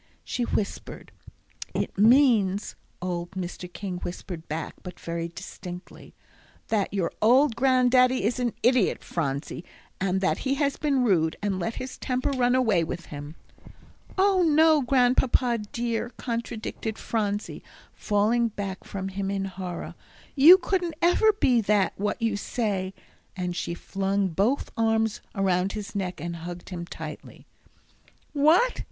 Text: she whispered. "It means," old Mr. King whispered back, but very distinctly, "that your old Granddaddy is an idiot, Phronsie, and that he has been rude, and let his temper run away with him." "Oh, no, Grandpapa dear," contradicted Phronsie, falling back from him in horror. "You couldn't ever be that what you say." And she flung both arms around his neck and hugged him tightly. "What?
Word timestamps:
she 0.23 0.41
whispered. 0.45 1.11
"It 1.75 1.95
means," 1.95 2.75
old 3.03 3.29
Mr. 3.33 3.71
King 3.71 3.97
whispered 3.99 4.47
back, 4.47 4.73
but 4.81 4.99
very 4.99 5.27
distinctly, 5.27 6.15
"that 6.69 6.91
your 6.91 7.11
old 7.21 7.55
Granddaddy 7.55 8.23
is 8.23 8.39
an 8.39 8.53
idiot, 8.63 9.03
Phronsie, 9.03 9.63
and 9.99 10.19
that 10.19 10.39
he 10.39 10.55
has 10.55 10.75
been 10.77 11.03
rude, 11.03 11.35
and 11.43 11.59
let 11.59 11.75
his 11.75 11.99
temper 11.99 12.31
run 12.31 12.55
away 12.55 12.83
with 12.83 13.05
him." 13.13 13.35
"Oh, 14.17 14.41
no, 14.41 14.81
Grandpapa 14.81 15.59
dear," 15.71 16.09
contradicted 16.17 16.97
Phronsie, 16.97 17.61
falling 17.93 18.47
back 18.47 18.83
from 18.83 19.09
him 19.09 19.29
in 19.29 19.45
horror. 19.45 19.93
"You 20.35 20.57
couldn't 20.57 20.95
ever 21.03 21.31
be 21.33 21.61
that 21.61 21.93
what 21.95 22.19
you 22.19 22.37
say." 22.37 22.95
And 23.37 23.55
she 23.55 23.75
flung 23.75 24.29
both 24.29 24.71
arms 24.75 25.21
around 25.35 25.73
his 25.73 25.93
neck 25.93 26.19
and 26.19 26.37
hugged 26.37 26.69
him 26.69 26.87
tightly. 26.87 27.45
"What? 28.33 28.79